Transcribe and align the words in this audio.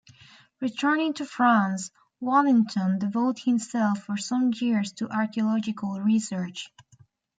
Returning 0.61 1.13
to 1.13 1.25
France, 1.27 1.91
Waddington 2.19 2.97
devoted 2.97 3.43
himself 3.43 3.99
for 4.01 4.17
some 4.17 4.51
years 4.51 4.93
to 4.93 5.07
archaeological 5.11 5.99
research. 6.01 6.71